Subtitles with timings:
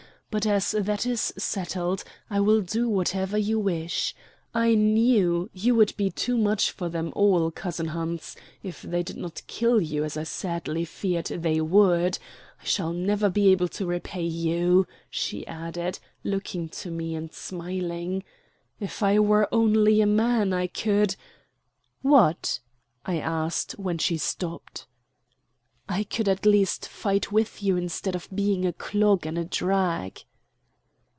[0.33, 4.15] But as that is settled, I will do whatever you wish.
[4.53, 9.17] I knew you would be too much for them all, cousin Hans, if they did
[9.17, 12.17] not kill you, as I sadly feared they would.
[12.61, 18.23] I shall never be able to repay you," she added, looking to me and smiling.
[18.79, 21.17] "If I were only a man, I could"
[22.03, 22.61] "What?"
[23.05, 24.87] I asked when she stopped.
[25.89, 30.23] "I could at least fight with you instead of being a clog and a drag."